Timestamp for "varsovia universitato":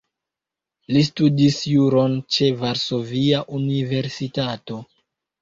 2.63-4.81